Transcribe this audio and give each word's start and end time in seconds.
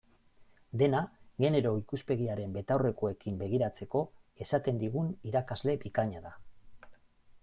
Dena 0.81 1.01
genero 1.43 1.73
ikuspegiaren 1.81 2.55
betaurrekoekin 2.57 3.37
begiratzeko 3.43 4.01
esaten 4.47 4.83
digun 4.85 5.13
irakasle 5.33 5.77
bikaina 5.85 6.25
da. 6.29 6.33